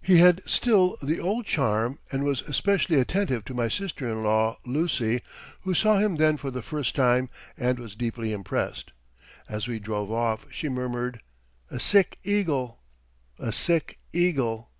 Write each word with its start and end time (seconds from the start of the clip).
He 0.00 0.16
had 0.20 0.40
still 0.44 0.96
the 1.02 1.20
old 1.20 1.44
charm 1.44 1.98
and 2.10 2.24
was 2.24 2.40
especially 2.40 2.98
attentive 2.98 3.44
to 3.44 3.52
my 3.52 3.68
sister 3.68 4.08
in 4.10 4.22
law, 4.22 4.56
Lucy, 4.64 5.20
who 5.64 5.74
saw 5.74 5.98
him 5.98 6.16
then 6.16 6.38
for 6.38 6.50
the 6.50 6.62
first 6.62 6.94
time 6.94 7.28
and 7.58 7.78
was 7.78 7.94
deeply 7.94 8.32
impressed. 8.32 8.92
As 9.50 9.68
we 9.68 9.78
drove 9.78 10.10
off, 10.10 10.46
she 10.50 10.70
murmured, 10.70 11.20
"A 11.70 11.78
sick 11.78 12.16
eagle! 12.24 12.80
A 13.38 13.52
sick 13.52 13.98
eagle!" 14.14 14.70